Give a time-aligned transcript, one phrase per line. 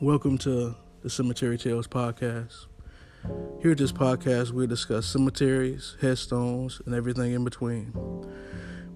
[0.00, 2.66] Welcome to the Cemetery Tales podcast.
[3.60, 7.92] Here at this podcast, we discuss cemeteries, headstones, and everything in between.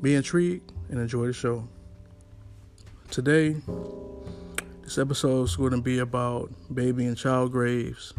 [0.00, 1.66] Be intrigued and enjoy the show.
[3.10, 3.56] Today,
[4.84, 8.14] this episode is going to be about baby and child graves,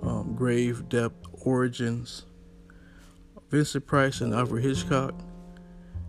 [0.00, 2.24] um, grave depth origins,
[3.50, 5.14] Vincent Price and Alfred Hitchcock,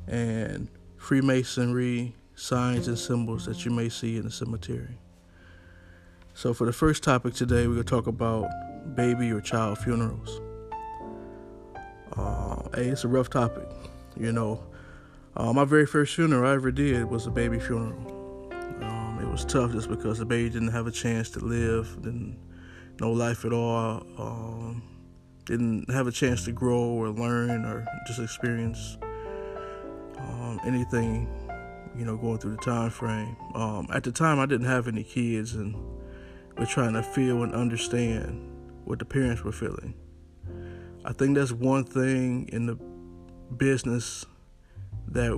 [0.08, 4.98] and Freemasonry signs and symbols that you may see in the cemetery.
[6.40, 8.50] So, for the first topic today, we're going to talk about
[8.96, 10.40] baby or child funerals.
[12.16, 13.68] Uh, hey, it's a rough topic.
[14.18, 14.64] You know,
[15.36, 18.54] uh, my very first funeral I ever did was a baby funeral.
[18.80, 22.40] Um, it was tough just because the baby didn't have a chance to live, didn't
[23.02, 24.82] no life at all, um,
[25.44, 28.98] didn't have a chance to grow or learn or just experience
[30.18, 31.28] um, anything
[31.98, 33.36] you know, going through the time frame.
[33.56, 35.76] Um, at the time, I didn't have any kids, and
[36.60, 38.52] we're trying to feel and understand
[38.84, 39.94] what the parents were feeling.
[41.06, 42.76] I think that's one thing in the
[43.56, 44.26] business
[45.08, 45.32] that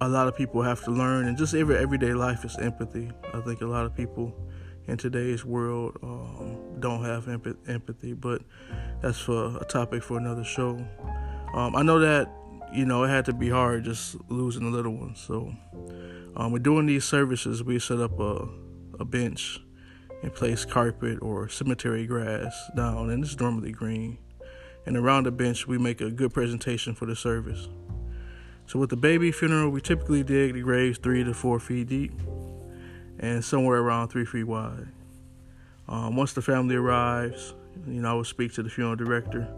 [0.00, 3.10] a lot of people have to learn, and just every everyday life is empathy.
[3.34, 4.34] I think a lot of people
[4.86, 8.40] in today's world um, don't have empathy, but
[9.02, 10.84] that's for a topic for another show.
[11.54, 12.28] Um, I know that
[12.72, 15.20] you know, it had to be hard just losing the little ones.
[15.20, 15.54] So,
[16.34, 17.62] um, we're doing these services.
[17.62, 18.48] We set up a,
[18.98, 19.60] a bench
[20.22, 24.18] and place carpet or cemetery grass down, and it's normally green.
[24.86, 27.68] And around the bench, we make a good presentation for the service.
[28.66, 32.12] So, with the baby funeral, we typically dig the graves three to four feet deep
[33.18, 34.88] and somewhere around three feet wide.
[35.88, 37.54] Um, once the family arrives,
[37.86, 39.48] you know, I will speak to the funeral director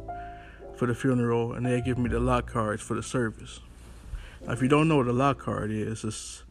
[0.76, 3.60] for the funeral, and they give me the lot cards for the service.
[4.42, 6.43] Now, if you don't know what a lock card is, it's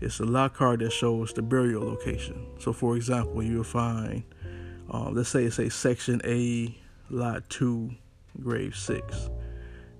[0.00, 2.46] it's a lot card that shows the burial location.
[2.58, 4.22] So, for example, you'll find,
[4.90, 6.76] um, let's say it's a section A,
[7.10, 7.90] lot two,
[8.42, 9.28] grave six,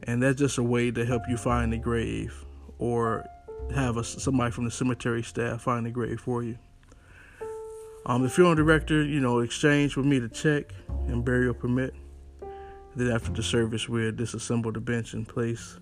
[0.04, 2.44] and that's just a way to help you find the grave,
[2.78, 3.26] or
[3.74, 6.58] have a, somebody from the cemetery staff find the grave for you.
[8.06, 10.72] Um, the funeral director, you know, exchanged with me the check
[11.06, 11.94] and burial permit.
[12.97, 15.78] Then after the service, we'll disassemble the bench and place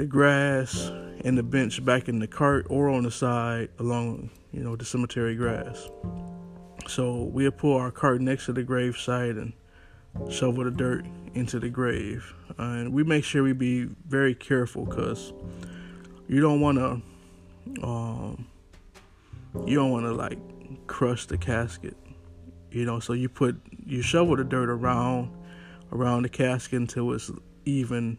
[0.00, 0.90] the grass
[1.26, 4.84] and the bench back in the cart or on the side along, you know, the
[4.84, 5.90] cemetery grass.
[6.88, 9.52] So we'll pull our cart next to the grave site and
[10.30, 12.34] shovel the dirt into the grave.
[12.56, 15.34] and we make sure we be very careful because
[16.28, 18.46] you don't want to, um,
[19.66, 20.38] you don't want to like
[20.86, 21.96] crush the casket,
[22.70, 23.00] you know.
[23.00, 25.30] So you put you shovel the dirt around
[25.92, 27.30] around the casket until it's
[27.66, 28.16] even,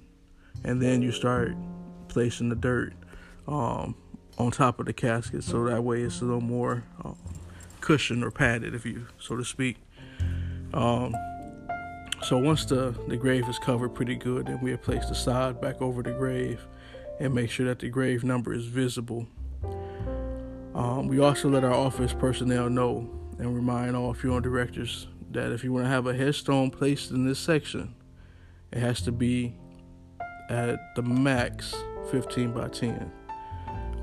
[0.63, 1.56] and then you start
[2.07, 2.94] placing the dirt
[3.47, 3.95] um,
[4.38, 7.17] on top of the casket, so that way it's a little more um,
[7.79, 9.78] cushioned or padded, if you so to speak.
[10.73, 11.16] Um,
[12.23, 15.81] so once the the grave is covered pretty good, then we place the sod back
[15.81, 16.66] over the grave
[17.19, 19.28] and make sure that the grave number is visible.
[20.73, 25.63] Um, we also let our office personnel know and remind all funeral directors that if
[25.63, 27.95] you want to have a headstone placed in this section,
[28.72, 29.56] it has to be
[30.51, 31.73] at the max
[32.12, 33.12] 15 by 10.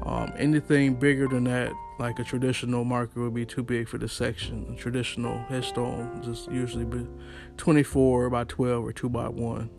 [0.03, 4.09] Um, anything bigger than that, like a traditional marker, would be too big for the
[4.09, 4.66] section.
[4.72, 7.06] A traditional headstone just usually be
[7.58, 9.70] 24 by 12 or 2 by 1.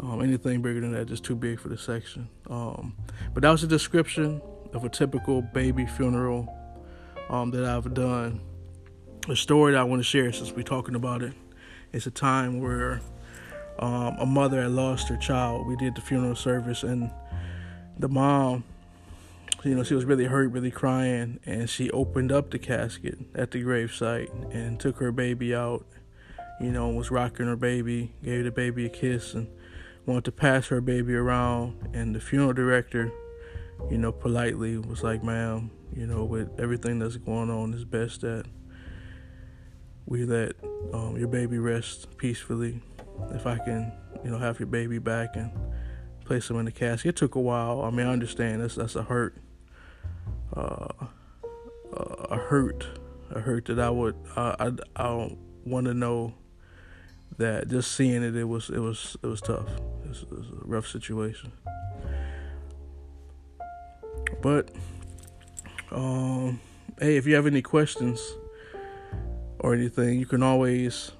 [0.00, 2.28] Um, anything bigger than that, just too big for the section.
[2.50, 2.96] Um,
[3.32, 4.42] but that was a description
[4.74, 6.52] of a typical baby funeral
[7.30, 8.40] um, that I've done
[9.28, 11.32] a story that I want to share since we're talking about it.
[11.92, 13.00] It's a time where
[13.78, 15.66] um, a mother had lost her child.
[15.66, 17.10] We did the funeral service, and
[17.98, 18.64] the mom,
[19.64, 23.50] you know, she was really hurt, really crying, and she opened up the casket at
[23.50, 25.86] the gravesite and took her baby out.
[26.60, 29.48] You know, was rocking her baby, gave the baby a kiss, and
[30.06, 31.90] wanted to pass her baby around.
[31.92, 33.12] And the funeral director,
[33.90, 38.22] you know, politely was like, "Ma'am, you know, with everything that's going on, it's best
[38.22, 38.46] that."
[40.06, 40.52] we let
[40.92, 42.80] um, your baby rest peacefully.
[43.32, 43.92] If I can,
[44.24, 45.50] you know, have your baby back and
[46.24, 47.10] place him in the casket.
[47.10, 47.82] It took a while.
[47.82, 49.36] I mean, I understand that's that's a hurt,
[50.54, 50.88] uh,
[51.92, 52.86] a hurt,
[53.30, 56.34] a hurt that I would I I, I want to know
[57.38, 59.68] that just seeing it, it was it was it was tough.
[60.04, 61.52] It was, it was a rough situation.
[64.42, 64.70] But
[65.90, 66.60] um,
[67.00, 68.20] hey, if you have any questions
[69.60, 71.12] or anything, you can always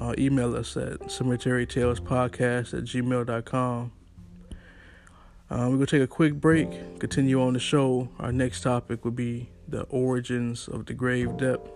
[0.00, 3.92] uh, email us at cemeterytalespodcast at gmail.com.
[5.52, 8.08] Um, we're going to take a quick break, continue on the show.
[8.18, 11.68] Our next topic will be the origins of the grave depth.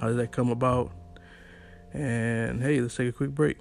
[0.00, 0.92] How did that come about?
[1.92, 3.56] And hey, let's take a quick break.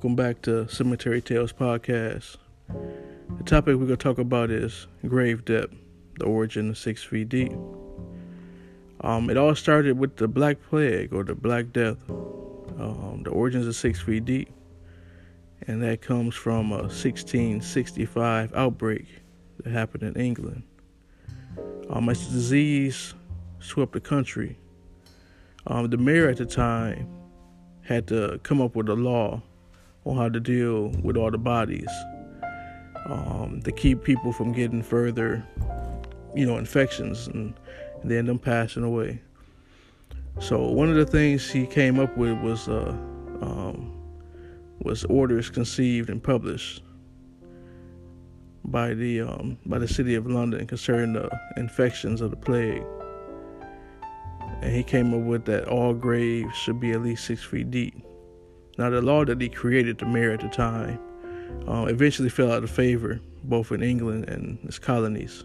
[0.00, 2.38] Welcome back to Cemetery Tales Podcast.
[3.36, 5.74] The topic we're going to talk about is grave depth,
[6.18, 7.52] the origin of six feet deep.
[9.02, 13.66] Um, it all started with the Black Plague or the Black Death, um, the origins
[13.66, 14.48] of six feet deep,
[15.66, 19.04] and that comes from a 1665 outbreak
[19.58, 20.62] that happened in England.
[21.90, 23.12] Um, as the disease
[23.58, 24.56] swept the country,
[25.66, 27.06] um, the mayor at the time
[27.82, 29.42] had to come up with a law
[30.04, 31.90] on how to deal with all the bodies
[33.06, 35.44] um, to keep people from getting further,
[36.34, 37.54] you know, infections and,
[38.02, 39.20] and then them passing away.
[40.38, 42.96] So one of the things he came up with was uh,
[43.40, 43.96] um,
[44.82, 46.82] was orders conceived and published
[48.64, 52.84] by the um, by the city of London concerning the infections of the plague.
[54.62, 57.94] And he came up with that all graves should be at least six feet deep.
[58.80, 60.98] Now, the law that he created, the mayor at the time,
[61.68, 65.44] uh, eventually fell out of favor both in England and its colonies.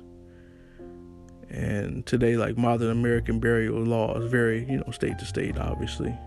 [1.50, 6.18] And today, like modern American burial laws vary, you know, state to state, obviously.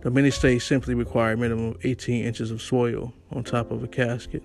[0.00, 3.84] But many states simply require a minimum of 18 inches of soil on top of
[3.84, 4.42] a casket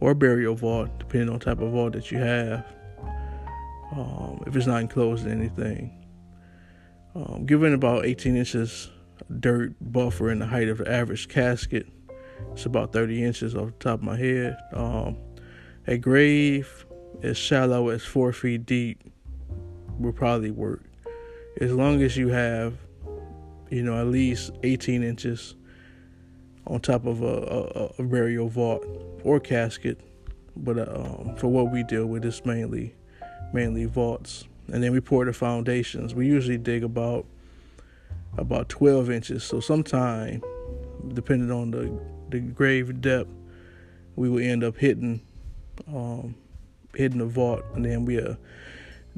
[0.00, 2.66] or burial vault, depending on type of vault that you have,
[3.92, 5.94] um, if it's not enclosed in anything.
[7.14, 8.90] Um, given about 18 inches
[9.40, 11.86] dirt buffer in the height of the average casket.
[12.52, 14.56] It's about 30 inches off the top of my head.
[14.72, 15.16] Um,
[15.86, 16.86] a grave
[17.22, 19.02] as shallow as four feet deep
[19.98, 20.84] will probably work.
[21.60, 22.74] As long as you have,
[23.70, 25.56] you know, at least 18 inches
[26.66, 28.84] on top of a, a, a burial vault
[29.24, 30.00] or casket.
[30.56, 32.94] But um, for what we deal with, it's mainly
[33.52, 34.46] mainly vaults.
[34.72, 36.14] And then we pour the foundations.
[36.14, 37.26] We usually dig about
[38.36, 39.44] about 12 inches.
[39.44, 40.42] So sometime,
[41.14, 43.30] depending on the the grave depth,
[44.16, 45.20] we will end up hitting
[45.86, 46.34] um,
[46.94, 48.34] hitting the vault, and then we uh,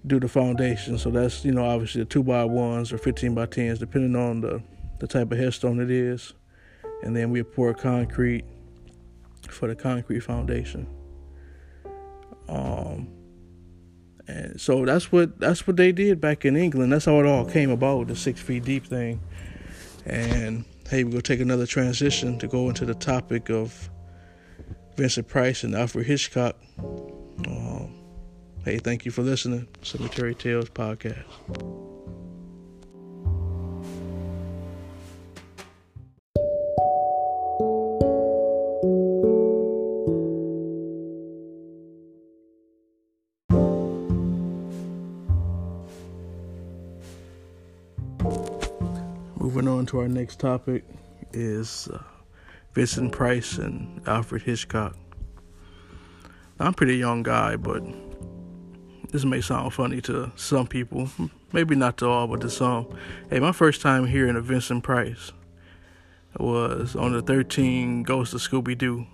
[0.06, 0.98] do the foundation.
[0.98, 4.40] So that's you know obviously the two by ones or 15 by tens, depending on
[4.40, 4.62] the
[4.98, 6.34] the type of headstone it is,
[7.02, 8.44] and then we pour concrete
[9.48, 10.86] for the concrete foundation.
[12.48, 13.08] Um,
[14.30, 16.92] and so that's what that's what they did back in England.
[16.92, 19.20] That's how it all came about, the six feet deep thing.
[20.06, 23.90] And hey, we're gonna take another transition to go into the topic of
[24.96, 26.56] Vincent Price and Alfred Hitchcock.
[26.78, 27.94] Um,
[28.64, 29.66] hey, thank you for listening.
[29.82, 31.24] Cemetery Tales Podcast.
[50.30, 50.84] Next topic
[51.32, 52.00] is uh,
[52.72, 54.96] Vincent Price and Alfred Hitchcock.
[56.60, 57.82] I'm a pretty young guy, but
[59.10, 61.10] this may sound funny to some people,
[61.52, 62.96] maybe not to all, but to some.
[63.28, 65.32] Hey, my first time hearing of Vincent Price
[66.38, 69.08] was on the 13 Ghosts of Scooby Doo.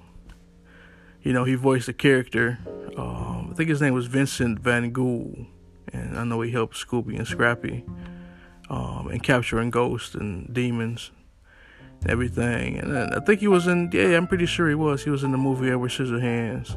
[1.23, 2.59] You know, he voiced a character.
[2.99, 5.47] Um, I think his name was Vincent Van Ghoul,
[5.95, 7.87] and I know he helped Scooby and Scrappy
[8.69, 11.11] um, and capturing ghosts and demons
[12.01, 12.79] and everything.
[12.79, 15.05] And I think he was in, yeah, I'm pretty sure he was.
[15.05, 16.77] He was in the movie Edward Scissorhands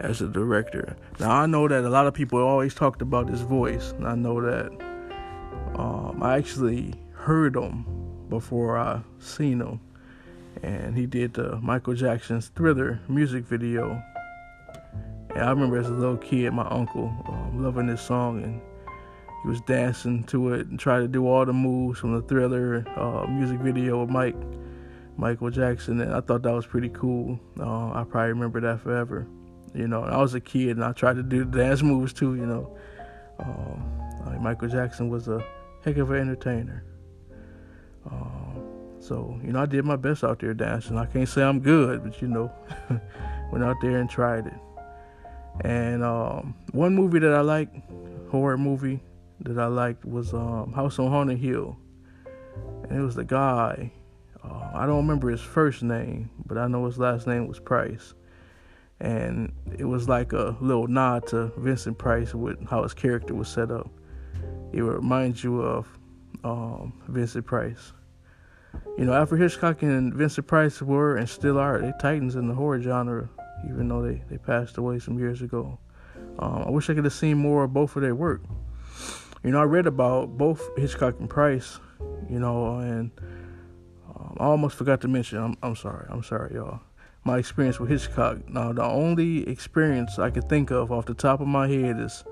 [0.00, 0.96] as a director.
[1.20, 4.14] Now, I know that a lot of people always talked about his voice, and I
[4.14, 4.72] know that
[5.76, 7.84] um, I actually heard him
[8.28, 9.80] before I seen him.
[10.62, 14.02] And he did the Michael Jackson's Thriller music video.
[15.30, 18.60] And I remember as a little kid, my uncle um, loving this song and
[19.42, 22.84] he was dancing to it and tried to do all the moves from the Thriller
[22.96, 24.36] uh, music video with Mike,
[25.16, 27.40] Michael Jackson, and I thought that was pretty cool.
[27.58, 29.26] Uh, I probably remember that forever.
[29.74, 32.34] You know, I was a kid and I tried to do the dance moves too.
[32.34, 32.78] You know,
[33.40, 35.44] um, Michael Jackson was a
[35.84, 36.84] heck of an entertainer.
[38.10, 40.98] Um, so you know, I did my best out there dancing.
[40.98, 42.52] I can't say I'm good, but you know,
[43.52, 44.54] went out there and tried it.
[45.62, 47.68] And um, one movie that I like,
[48.30, 49.00] horror movie,
[49.44, 51.76] that I liked was um, House on Haunted Hill,
[52.84, 53.92] and it was the guy.
[54.44, 58.14] Uh, I don't remember his first name, but I know his last name was Price,
[59.00, 63.48] and it was like a little nod to Vincent Price with how his character was
[63.48, 63.90] set up.
[64.72, 65.86] it reminds you of
[66.44, 67.92] um, Vincent Price.
[68.98, 72.54] You know, Alfred Hitchcock and Vincent Price were and still are they titans in the
[72.54, 73.28] horror genre,
[73.68, 75.78] even though they, they passed away some years ago.
[76.38, 78.42] Um, I wish I could have seen more of both of their work.
[79.44, 81.80] You know, I read about both Hitchcock and Price,
[82.30, 83.10] you know, and
[84.08, 86.80] um, I almost forgot to mention, I'm, I'm sorry, I'm sorry, y'all.
[87.24, 88.48] My experience with Hitchcock.
[88.48, 92.22] Now, the only experience I could think of off the top of my head is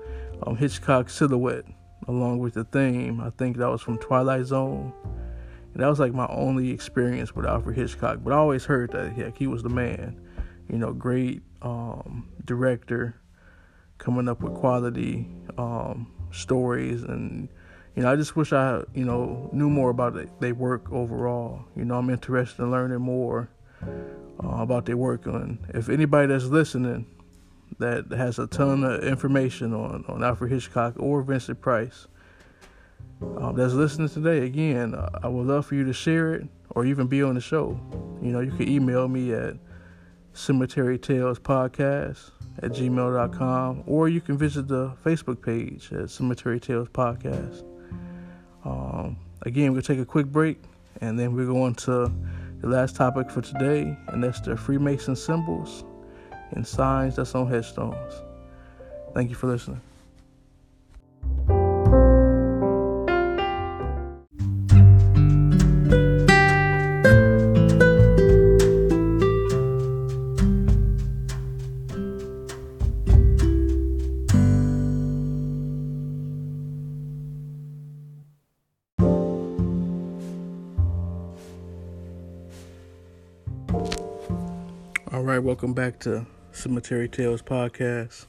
[0.43, 1.65] um, Hitchcock's Silhouette,
[2.07, 3.19] along with the theme.
[3.19, 4.93] I think that was from Twilight Zone.
[5.73, 8.19] And that was like my only experience with Alfred Hitchcock.
[8.23, 10.19] But I always heard that heck, he was the man.
[10.69, 13.15] You know, great um, director,
[13.97, 17.49] coming up with quality um, stories and
[17.95, 21.65] you know, I just wish I, you know, knew more about their work overall.
[21.75, 23.49] You know, I'm interested in learning more
[23.83, 25.25] uh, about their work.
[25.25, 27.05] And if anybody that's listening
[27.79, 32.07] that has a ton of information on, on Alfred Hitchcock or Vincent Price
[33.21, 37.07] um, that's listening today, again, I would love for you to share it or even
[37.07, 37.77] be on the show.
[38.21, 39.55] You know, you can email me at
[40.31, 42.31] Cemetery Tales Podcast
[42.61, 47.63] at gmail.com, or you can visit the Facebook page at Cemetery Tales Podcast.
[48.63, 50.61] Um, again, we'll take a quick break
[51.01, 52.11] and then we're going to
[52.61, 55.83] the last topic for today, and that's the Freemason symbols
[56.51, 58.13] and signs that's on headstones.
[59.13, 59.81] Thank you for listening.
[85.61, 88.25] Welcome back to Cemetery Tales podcast.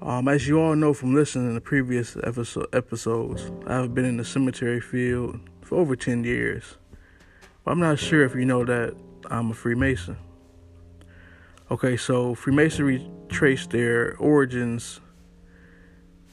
[0.00, 4.24] Um, as you all know from listening to previous episode, episodes, I've been in the
[4.24, 6.76] cemetery field for over 10 years.
[7.64, 8.94] But I'm not sure if you know that
[9.28, 10.16] I'm a Freemason.
[11.68, 15.00] Okay, so Freemasonry traced their origins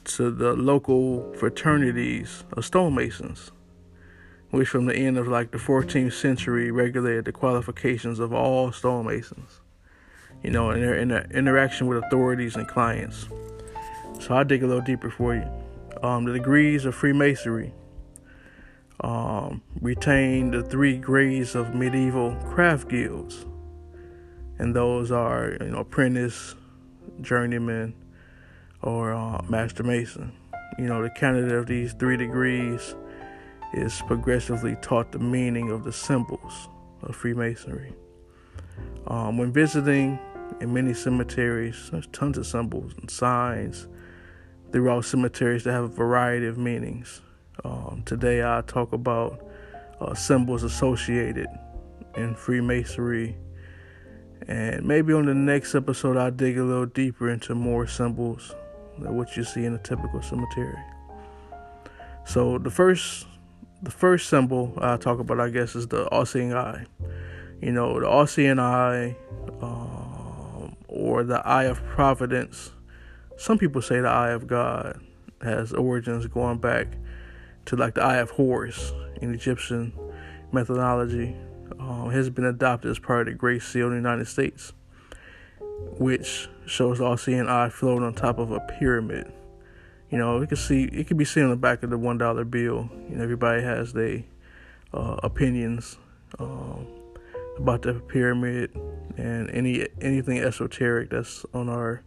[0.03, 3.49] to the local fraternities of stonemasons
[4.51, 9.61] which from the end of like the 14th century regulated the qualifications of all stonemasons,
[10.43, 13.27] you know, in their, in their interaction with authorities and clients.
[14.19, 15.47] So I'll dig a little deeper for you.
[16.01, 17.73] Um, the degrees of Freemasonry
[19.01, 23.45] um, retain the three grades of medieval craft guilds,
[24.57, 26.55] and those are, you know, apprentice,
[27.21, 27.93] journeyman,
[28.81, 30.33] or uh, master mason.
[30.77, 32.95] You know, the candidate of these three degrees
[33.73, 36.69] is progressively taught the meaning of the symbols
[37.03, 37.93] of Freemasonry.
[39.07, 40.19] Um, when visiting
[40.61, 43.87] in many cemeteries, there's tons of symbols and signs
[44.71, 47.21] throughout cemeteries that have a variety of meanings.
[47.63, 49.45] Um, today, I talk about
[49.99, 51.47] uh, symbols associated
[52.15, 53.37] in Freemasonry,
[54.47, 58.55] and maybe on the next episode, I'll dig a little deeper into more symbols
[58.97, 60.77] than what you see in a typical cemetery.
[62.25, 63.27] So, the first
[63.81, 66.85] the first symbol I talk about, I guess, is the all-seeing eye.
[67.61, 69.15] You know, the all-seeing eye,
[69.61, 72.71] um, or the eye of providence.
[73.37, 75.01] Some people say the eye of God
[75.41, 76.87] has origins going back
[77.65, 79.93] to like the eye of Horus in Egyptian
[80.51, 81.35] methodology.
[81.79, 84.73] Um, has been adopted as part of the Great Seal in the United States,
[85.69, 89.31] which shows the all-seeing eye floating on top of a pyramid
[90.09, 92.17] you know, you can see it can be seen on the back of the one
[92.17, 92.89] dollar bill.
[93.09, 94.23] You know, everybody has their
[94.93, 95.97] uh, opinions
[96.39, 96.87] um,
[97.57, 98.71] about the pyramid
[99.17, 102.01] and any anything esoteric that's on our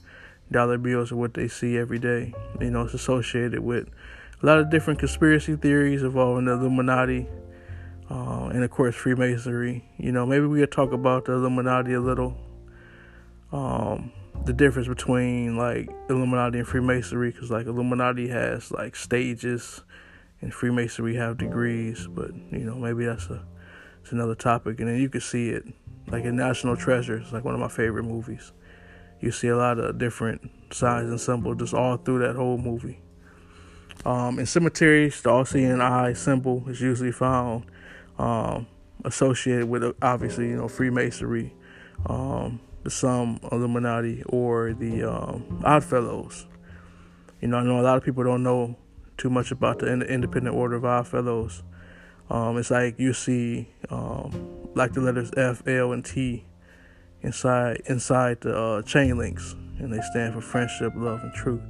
[0.50, 2.34] dollar bills or what they see every day.
[2.60, 3.88] You know, it's associated with
[4.42, 7.28] a lot of different conspiracy theories involving the Illuminati
[8.10, 9.84] uh, and of course Freemasonry.
[9.96, 12.36] You know, maybe we could talk about the Illuminati a little.
[13.52, 14.12] Um,
[14.44, 19.82] the difference between like Illuminati and Freemasonry because like Illuminati has like stages
[20.40, 23.44] and Freemasonry have degrees, but you know maybe that's a
[24.02, 24.80] it's another topic.
[24.80, 25.64] And then you can see it
[26.08, 28.52] like in National Treasure, it's like one of my favorite movies.
[29.20, 33.00] You see a lot of different signs and symbols just all through that whole movie.
[34.04, 37.66] Um, in cemeteries, the all-seeing eye symbol is usually found
[38.18, 38.66] um,
[39.04, 41.54] associated with obviously you know Freemasonry.
[42.06, 46.46] Um, the some Illuminati or the um, Oddfellows.
[47.40, 48.76] You know, I know a lot of people don't know
[49.16, 51.62] too much about the Independent Order of Oddfellows.
[52.30, 56.44] Um, it's like you see um, like the letters F, L, and T
[57.20, 61.62] inside inside the uh, chain links, and they stand for friendship, love, and truth.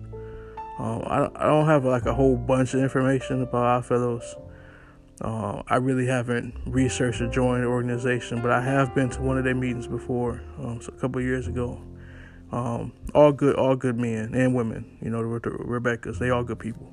[0.78, 4.36] Um, I, I don't have like a whole bunch of information about Odd Fellows.
[5.22, 9.38] Uh, I really haven't researched or joined the organization, but I have been to one
[9.38, 11.80] of their meetings before, um, so a couple years ago.
[12.50, 14.98] Um, all good, all good men and women.
[15.00, 16.92] You know, the, the Rebekahs, they all good people,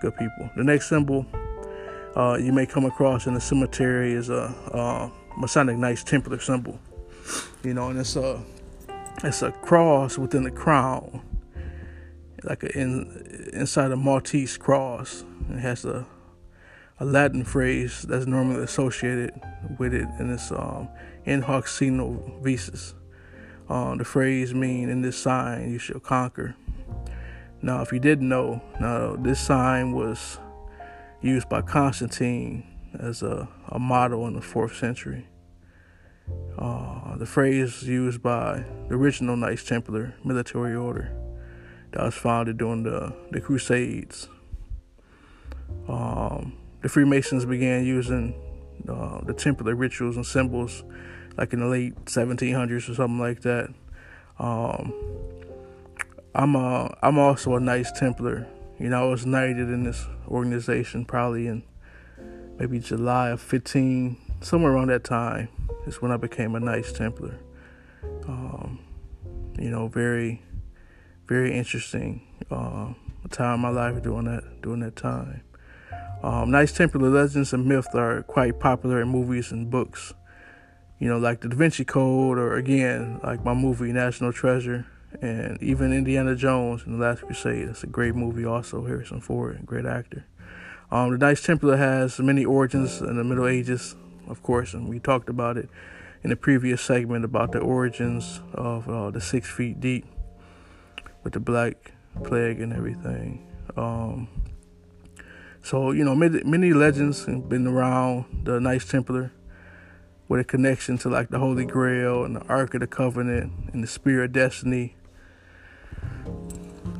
[0.00, 0.50] good people.
[0.56, 1.26] The next symbol
[2.16, 6.80] uh, you may come across in the cemetery is a, a Masonic Knights Templar symbol.
[7.62, 8.42] You know, and it's a
[9.22, 11.22] it's a cross within the crown,
[12.42, 15.24] like a, in inside a Maltese cross.
[15.50, 16.06] It has a
[17.00, 19.32] a Latin phrase that's normally associated
[19.78, 20.88] with it, and it's um,
[21.24, 22.94] in hoc signo vinces.
[23.68, 26.56] Um, the phrase mean in this sign you shall conquer.
[27.60, 30.38] Now, if you didn't know, now this sign was
[31.20, 32.64] used by Constantine
[32.98, 35.26] as a, a model in the fourth century.
[36.58, 41.12] Uh, the phrase used by the original Knights Templar military order
[41.92, 44.28] that was founded during the, the Crusades.
[45.88, 48.34] Um, the Freemasons began using
[48.88, 50.84] uh, the Templar rituals and symbols
[51.36, 53.72] like in the late 1700s or something like that.
[54.38, 54.92] Um,
[56.34, 58.46] I'm a, I'm also a Knights Templar.
[58.78, 61.62] You know, I was knighted in this organization probably in
[62.58, 65.48] maybe July of 15, somewhere around that time
[65.86, 67.38] is when I became a Knights Templar.
[68.26, 68.80] Um,
[69.58, 70.42] you know, very,
[71.26, 72.92] very interesting uh,
[73.30, 75.42] time in my life during that during that time.
[76.22, 80.14] Um, Knights Templar legends and myths are quite popular in movies and books.
[80.98, 84.86] You know, like the Da Vinci Code, or again, like my movie National Treasure,
[85.22, 87.68] and even Indiana Jones and the Last Crusade.
[87.68, 88.84] It's a great movie, also.
[88.84, 90.26] Harrison Ford, great actor.
[90.90, 93.94] Um, the Knights Templar has many origins in the Middle Ages,
[94.26, 95.68] of course, and we talked about it
[96.22, 100.04] in the previous segment about the origins of uh, the Six Feet Deep
[101.22, 101.92] with the Black
[102.24, 103.46] Plague and everything.
[103.76, 104.28] Um,
[105.62, 109.32] so, you know, many, many legends have been around the Knights Templar
[110.28, 113.82] with a connection to like the Holy Grail and the Ark of the Covenant and
[113.82, 114.94] the Spear of Destiny.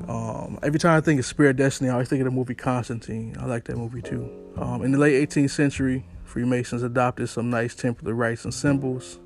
[0.09, 2.55] Um, every time I think of Spear of Destiny, I always think of the movie
[2.55, 3.37] Constantine.
[3.39, 4.31] I like that movie too.
[4.57, 9.19] Um, in the late 18th century, Freemasons adopted some Knights Templar rites and symbols.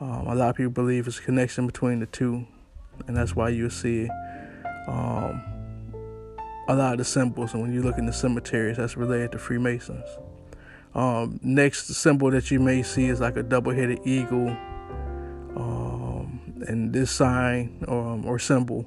[0.00, 2.46] Um, a lot of people believe it's a connection between the two,
[3.06, 4.08] and that's why you see
[4.88, 5.42] um,
[6.68, 7.52] a lot of the symbols.
[7.52, 10.08] And when you look in the cemeteries, that's related to Freemasons.
[10.94, 14.48] Um, next symbol that you may see is like a double-headed eagle,
[15.56, 18.86] um, and this sign um, or symbol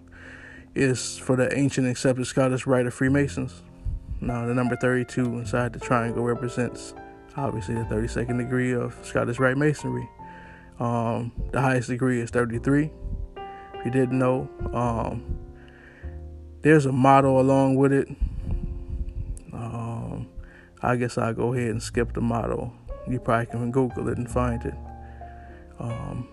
[0.73, 3.61] is for the ancient accepted Scottish Rite of Freemasons.
[4.21, 6.93] Now, the number 32 inside the triangle represents
[7.35, 10.09] obviously the 32nd degree of Scottish Rite Masonry.
[10.79, 12.91] Um, the highest degree is 33.
[13.73, 15.37] If you didn't know, um,
[16.67, 18.09] there's a motto along with it.
[19.53, 20.27] Um,
[20.81, 22.73] I guess I'll go ahead and skip the motto.
[23.09, 24.73] You probably can Google it and find it.
[25.79, 26.27] Um,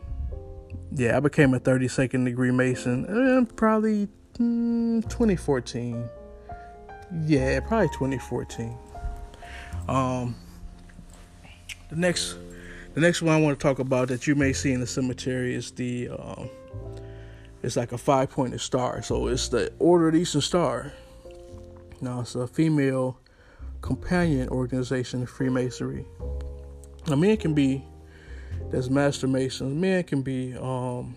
[0.91, 6.09] yeah, I became a 32nd degree Mason in probably mm, 2014.
[7.27, 8.77] Yeah, probably 2014.
[9.87, 10.35] Um,
[11.91, 12.39] the next,
[12.95, 15.55] the next one I want to talk about that you may see in the cemetery
[15.55, 16.51] is the, um,
[17.65, 19.01] it's like a five-pointed star.
[19.01, 20.93] So it's the Order of the Eastern Star.
[22.03, 23.19] Now it's a female
[23.81, 26.05] companion organization Freemasonry.
[27.09, 27.83] Now, men can be,
[28.71, 31.17] there's Master Masons, men can be um,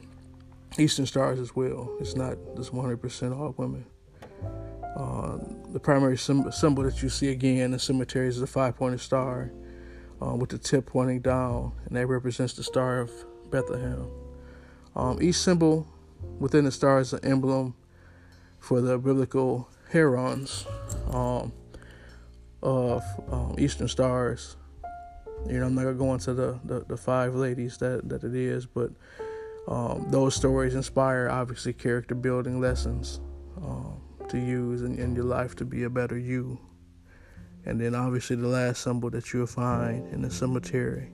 [0.77, 1.93] Eastern Stars as well.
[1.99, 3.85] It's not just 100% all women.
[4.97, 5.37] Uh,
[5.73, 9.51] the primary symbol that you see again in cemeteries is a five pointed star
[10.21, 13.11] uh, with the tip pointing down, and that represents the Star of
[13.51, 14.09] Bethlehem.
[14.95, 15.87] Um, each symbol
[16.39, 17.75] within the star is an emblem
[18.59, 20.65] for the biblical herons.
[21.11, 21.51] Um,
[22.61, 24.57] of um, Eastern Stars.
[25.47, 28.35] You know, I'm not gonna go into the, the, the five ladies that, that it
[28.35, 28.91] is, but
[29.67, 33.19] um, those stories inspire obviously character building lessons
[33.57, 36.59] um, to use in, in your life to be a better you.
[37.65, 41.11] And then obviously the last symbol that you'll find in the cemetery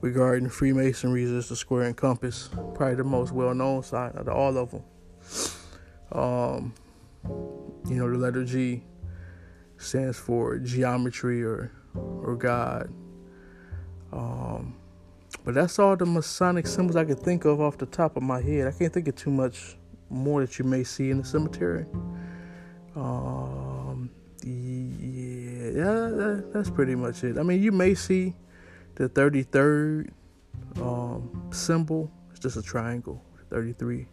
[0.00, 4.56] regarding Freemasonry is the square and compass, probably the most well-known sign out of all
[4.56, 4.82] of them.
[6.12, 6.74] Um,
[7.88, 8.84] you know, the letter G
[9.76, 12.92] stands for geometry or or God.
[14.12, 14.76] Um,
[15.44, 18.40] but that's all the Masonic symbols I could think of off the top of my
[18.40, 18.66] head.
[18.66, 19.76] I can't think of too much
[20.10, 21.86] more that you may see in the cemetery.
[22.96, 24.10] Um,
[24.42, 27.38] yeah, that, that's pretty much it.
[27.38, 28.34] I mean, you may see
[28.98, 30.10] the 33rd
[30.82, 32.10] um, symbol.
[32.32, 34.06] is just a triangle, 33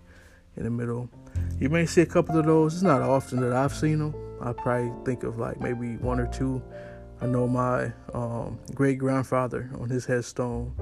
[0.57, 1.09] in the middle.
[1.59, 2.75] You may see a couple of those.
[2.75, 4.15] It's not often that I've seen them.
[4.39, 6.61] I probably think of like maybe one or two.
[7.19, 10.73] I know my um, great grandfather on his headstone,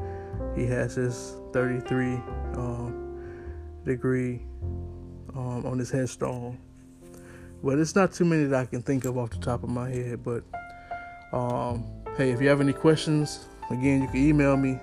[0.56, 2.16] he has his 33
[2.56, 3.22] um,
[3.86, 4.42] degree
[5.34, 6.60] um, on his headstone.
[7.64, 9.90] But it's not too many that I can think of off the top of my
[9.90, 10.24] head.
[10.24, 10.44] But
[11.32, 11.86] um,
[12.18, 14.80] hey, if you have any questions, again, you can email me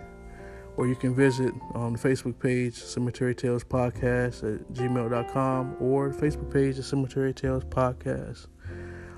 [0.77, 6.51] or you can visit on the Facebook page, Cemetery Tales Podcast at gmail.com, or Facebook
[6.53, 8.47] page, the Cemetery Tales Podcast.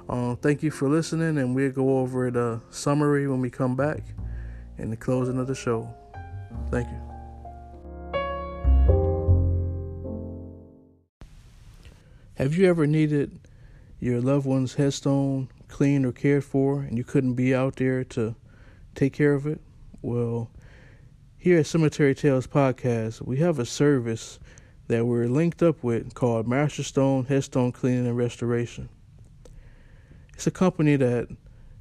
[0.08, 4.02] Um, thank you for listening, and we'll go over the summary when we come back
[4.78, 5.88] and the closing of the show.
[6.70, 7.12] Thank you.
[12.34, 13.38] Have you ever needed
[14.00, 18.34] your loved one's headstone cleaned or cared for, and you couldn't be out there to
[18.94, 19.60] take care of it?
[20.02, 20.50] Well,
[21.36, 24.38] here at Cemetery Tales Podcast, we have a service
[24.88, 28.88] that we're linked up with called Masterstone Headstone Cleaning and Restoration.
[30.34, 31.28] It's a company that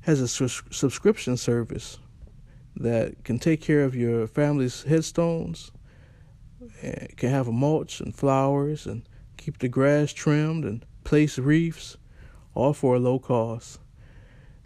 [0.01, 1.99] has a su- subscription service
[2.75, 5.71] that can take care of your family's headstones,
[6.81, 9.03] and can have a mulch and flowers and
[9.37, 11.97] keep the grass trimmed and place wreaths,
[12.53, 13.80] all for a low cost.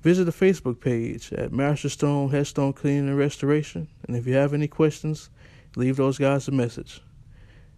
[0.06, 3.88] Visit the Facebook page at Masterstone Headstone Cleaning and Restoration.
[4.08, 5.32] And if you have any questions,
[5.76, 7.02] leave those guys a message.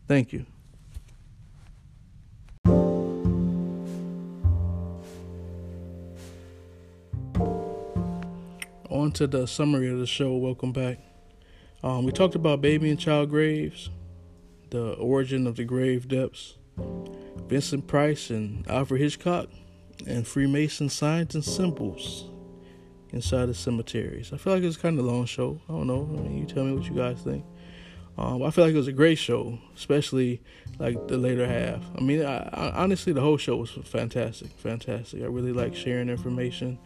[0.10, 0.46] Thank you.
[8.90, 10.36] On to the summary of the show.
[10.36, 11.00] Welcome back.
[11.82, 13.90] Um, we talked about baby and child graves,
[14.70, 16.56] the origin of the grave depths,
[17.48, 19.48] Vincent Price and Alfred Hitchcock
[20.05, 22.25] and Freemason signs and symbols
[23.12, 24.31] inside the cemeteries.
[24.33, 25.60] I feel like it's kind of a long show.
[25.69, 26.10] I don't know.
[26.17, 27.45] I mean, you tell me what you guys think.
[28.17, 30.41] Um, I feel like it was a great show, especially
[30.79, 31.83] like the later half.
[31.95, 35.21] I mean, I, I, honestly, the whole show was fantastic, fantastic.
[35.21, 36.79] I really like sharing information,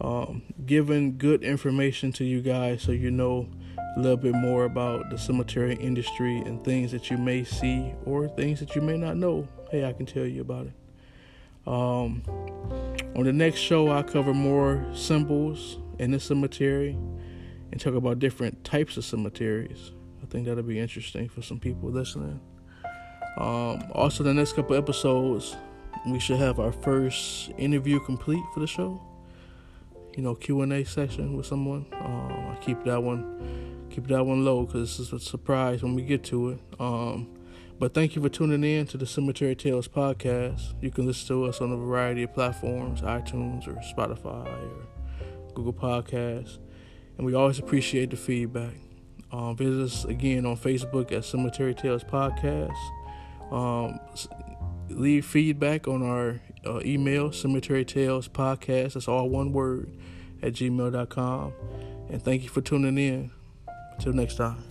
[0.00, 3.48] um, giving good information to you guys so you know
[3.96, 8.28] a little bit more about the cemetery industry and things that you may see or
[8.28, 9.48] things that you may not know.
[9.72, 10.72] Hey, I can tell you about it.
[11.66, 12.22] Um,
[13.14, 16.96] on the next show, I'll cover more symbols in the cemetery
[17.70, 19.92] and talk about different types of cemeteries.
[20.22, 22.40] I think that'll be interesting for some people listening.
[23.36, 25.56] Um, also, the next couple episodes,
[26.06, 29.00] we should have our first interview complete for the show.
[30.16, 31.86] You know, Q and A session with someone.
[31.92, 36.02] Um, I keep that one, keep that one low because it's a surprise when we
[36.02, 36.58] get to it.
[36.78, 37.28] Um,
[37.80, 40.74] but thank you for tuning in to the Cemetery Tales podcast.
[40.82, 44.86] You can listen to us on a variety of platforms, iTunes or Spotify or
[45.54, 46.58] Google Podcasts.
[47.16, 48.74] And we always appreciate the feedback.
[49.32, 52.76] Um, visit us again on Facebook at Cemetery Tales Podcast.
[53.50, 53.98] Um,
[54.90, 58.92] leave feedback on our uh, email, Cemetery Tales Podcast.
[58.92, 59.96] That's all one word
[60.42, 61.52] at gmail.com.
[62.10, 63.30] And thank you for tuning in.
[63.96, 64.69] Until next time.